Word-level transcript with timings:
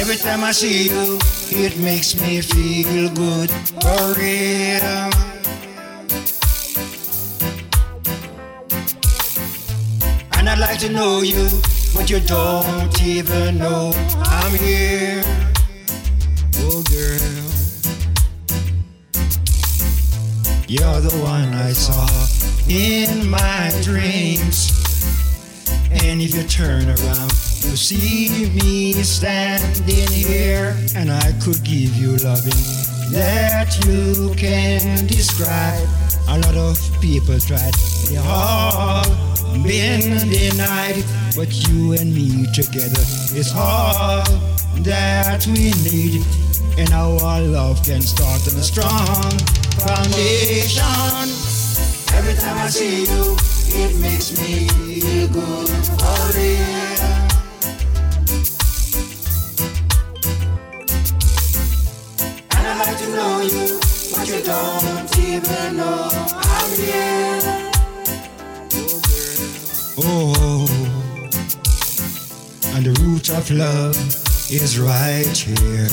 Every 0.00 0.16
time 0.16 0.42
I 0.42 0.52
see 0.52 0.88
you, 0.88 1.18
it 1.50 1.76
makes 1.78 2.18
me 2.18 2.40
feel 2.40 3.10
good 3.12 3.50
for 3.50 4.14
real. 4.18 5.10
And 10.38 10.48
I'd 10.48 10.58
like 10.58 10.78
to 10.78 10.88
know 10.88 11.20
you, 11.20 11.50
but 11.94 12.08
you 12.08 12.20
don't 12.20 13.02
even 13.02 13.58
know 13.58 13.92
I'm 14.16 14.54
here. 14.54 15.22
Oh, 16.56 16.82
girl. 16.84 17.57
You're 20.70 21.00
the 21.00 21.16
one 21.22 21.54
I 21.54 21.72
saw 21.72 22.06
in 22.68 23.26
my 23.30 23.72
dreams. 23.82 24.68
And 25.90 26.20
if 26.20 26.34
you 26.34 26.42
turn 26.42 26.84
around, 26.84 27.32
you'll 27.64 27.74
see 27.74 28.50
me 28.52 28.92
standing 28.92 30.12
here, 30.12 30.76
and 30.94 31.10
I 31.10 31.32
could 31.40 31.64
give 31.64 31.96
you 31.96 32.16
loving 32.18 32.97
that 33.12 33.76
you 33.86 34.34
can 34.34 35.06
describe. 35.06 35.88
A 36.28 36.38
lot 36.38 36.56
of 36.56 36.78
people 37.00 37.38
tried, 37.40 37.74
they 38.08 38.18
all 38.18 39.04
been 39.62 40.28
denied, 40.28 41.02
but 41.34 41.48
you 41.68 41.92
and 41.92 42.14
me 42.14 42.46
together 42.52 43.00
is 43.34 43.52
all 43.56 44.22
that 44.82 45.46
we 45.46 45.72
need, 45.88 46.22
and 46.76 46.92
our 46.92 47.40
love 47.40 47.82
can 47.82 48.02
start 48.02 48.46
on 48.46 48.58
a 48.58 48.62
strong 48.62 49.30
foundation. 49.80 50.84
Every 52.14 52.34
time 52.34 52.58
I 52.58 52.68
see 52.68 53.04
you, 53.04 53.36
it 53.70 53.96
makes 54.00 54.38
me 54.38 54.68
feel 54.68 55.28
good 55.28 55.68
for 55.98 56.38
real. 56.38 57.27
Oh, 70.00 70.66
and 72.74 72.86
the 72.86 72.92
root 73.02 73.30
of 73.30 73.50
love 73.50 73.96
is 74.50 74.78
right 74.78 75.36
here. 75.36 75.88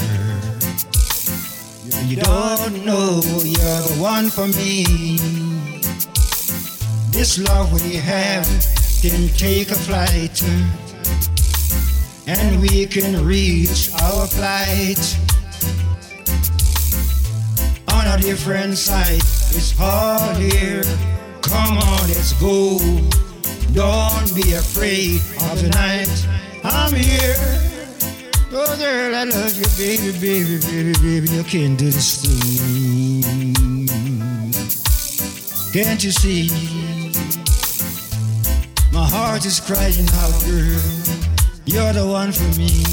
You 2.08 2.18
don't 2.18 2.86
know 2.86 3.22
you're 3.44 3.82
the 3.82 3.98
one 4.00 4.30
for 4.30 4.48
me. 4.48 4.86
This 7.12 7.38
love 7.40 7.74
we 7.74 7.96
have 7.96 8.48
can 9.02 9.28
take 9.36 9.72
a 9.72 9.76
flight, 9.76 10.42
and 12.28 12.62
we 12.62 12.86
can 12.86 13.26
reach 13.26 13.90
our 14.02 14.28
flight 14.28 15.18
a 18.16 18.22
different 18.22 18.78
side. 18.78 19.22
It's 19.56 19.80
all 19.80 20.34
here. 20.36 20.84
Come 21.42 21.78
on, 21.78 22.08
let's 22.08 22.34
go. 22.34 22.78
Don't 23.74 24.34
be 24.36 24.54
afraid 24.54 25.20
of 25.52 25.62
the 25.62 25.70
night. 25.74 26.10
I'm 26.64 26.94
here. 26.94 27.36
Oh, 28.52 28.76
girl, 28.78 29.16
I 29.16 29.24
love 29.26 29.56
you, 29.56 29.68
baby, 29.78 30.12
baby, 30.20 30.60
baby, 30.60 30.94
baby. 31.02 31.28
You 31.30 31.44
can't 31.44 31.78
do 31.78 31.86
this 31.92 32.22
to 32.22 32.30
me. 32.30 33.86
Can't 35.74 36.02
you 36.04 36.12
see? 36.12 36.50
My 38.94 39.08
heart 39.08 39.46
is 39.46 39.60
crying 39.60 40.08
out, 40.24 40.36
girl. 40.46 40.82
You're 41.66 41.94
the 41.94 42.08
one 42.08 42.32
for 42.32 42.60
me. 42.60 42.84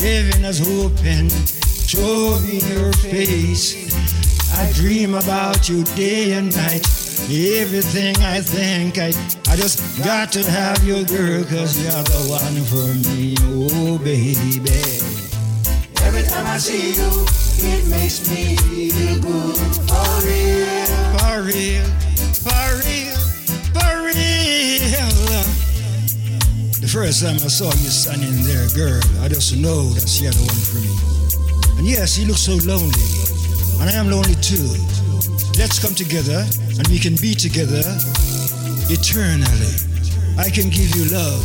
Heaven 0.00 0.44
is 0.44 0.60
open. 0.62 1.28
Show 1.86 2.38
me 2.40 2.60
your 2.72 2.92
face. 2.94 4.27
I 4.54 4.70
dream 4.72 5.14
about 5.14 5.68
you 5.68 5.84
day 5.84 6.32
and 6.32 6.54
night. 6.56 6.86
Everything 7.30 8.16
I 8.18 8.40
think, 8.40 8.98
I, 8.98 9.08
I 9.50 9.56
just 9.56 10.02
got 10.02 10.32
to 10.32 10.48
have 10.50 10.82
you, 10.84 11.04
girl, 11.04 11.44
cause 11.44 11.76
you're 11.76 11.90
the 11.92 12.26
one 12.30 12.64
for 12.64 12.88
me, 13.08 13.34
oh 13.40 13.98
baby. 13.98 14.70
Every 16.02 16.22
time 16.22 16.46
I 16.46 16.58
see 16.58 16.94
you, 16.94 17.26
it 17.60 17.86
makes 17.88 18.30
me 18.30 18.56
feel 18.56 19.20
good 19.20 19.58
for 19.88 20.08
real. 20.24 20.86
For 21.18 21.42
real, 21.42 21.84
for 22.32 22.68
real, 22.80 23.18
for 23.74 23.94
real. 24.06 24.28
The 26.80 26.88
first 26.88 27.20
time 27.22 27.34
I 27.36 27.48
saw 27.48 27.66
you 27.66 27.90
standing 27.90 28.42
there, 28.44 28.68
girl, 28.74 29.02
I 29.20 29.28
just 29.28 29.54
know 29.56 29.90
that 29.92 30.08
you're 30.20 30.32
the 30.32 30.40
one 30.48 30.62
for 30.64 30.80
me. 30.80 30.94
And 31.78 31.86
yes, 31.86 32.16
you 32.16 32.26
look 32.26 32.38
so 32.38 32.56
lonely, 32.64 33.04
and 33.80 33.90
I 33.90 33.92
am 33.94 34.10
lonely 34.10 34.34
too. 34.36 34.68
Let's 35.58 35.78
come 35.78 35.94
together 35.94 36.44
and 36.78 36.86
we 36.88 36.98
can 36.98 37.16
be 37.16 37.34
together 37.34 37.82
eternally. 38.90 39.74
I 40.38 40.50
can 40.50 40.70
give 40.70 40.94
you 40.94 41.06
love 41.10 41.44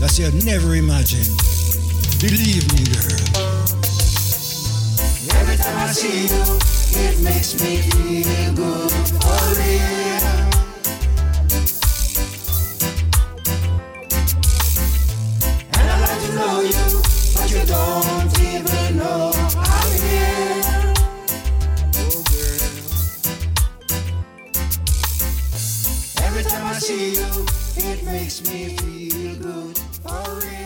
that 0.00 0.18
you 0.18 0.24
had 0.24 0.44
never 0.44 0.74
imagined. 0.74 1.28
Believe 2.20 2.64
me, 2.72 2.84
girl. 2.92 3.20
Every 5.40 5.56
time 5.56 5.76
I 5.76 5.92
see 5.92 6.28
you, 6.28 6.42
it 7.00 7.20
makes 7.20 7.60
me 7.60 7.78
feel 7.78 8.54
good 8.54 8.90
for 9.20 9.40
real. 9.56 10.20
And 15.72 15.84
I 15.88 16.00
like 16.00 16.20
to 16.26 16.34
know 16.34 16.60
you, 16.60 17.02
but 17.34 17.50
you 17.50 17.64
don't 17.66 18.09
see 26.80 27.14
you, 27.16 27.44
it 27.76 28.02
makes 28.04 28.40
me 28.48 28.74
feel 28.76 29.36
good 29.36 29.76
for 30.02 30.40
real. 30.40 30.59